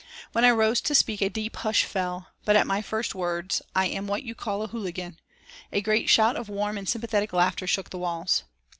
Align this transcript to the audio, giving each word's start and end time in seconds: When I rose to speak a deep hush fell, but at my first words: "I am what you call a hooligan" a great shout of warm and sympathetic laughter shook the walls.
When 0.31 0.43
I 0.43 0.49
rose 0.49 0.81
to 0.81 0.95
speak 0.95 1.21
a 1.21 1.29
deep 1.29 1.55
hush 1.57 1.83
fell, 1.83 2.29
but 2.43 2.55
at 2.55 2.65
my 2.65 2.81
first 2.81 3.13
words: 3.13 3.61
"I 3.75 3.85
am 3.85 4.07
what 4.07 4.23
you 4.23 4.33
call 4.33 4.63
a 4.63 4.67
hooligan" 4.69 5.19
a 5.71 5.79
great 5.79 6.09
shout 6.09 6.35
of 6.35 6.49
warm 6.49 6.75
and 6.75 6.89
sympathetic 6.89 7.33
laughter 7.33 7.67
shook 7.67 7.91
the 7.91 7.99
walls. 7.99 8.41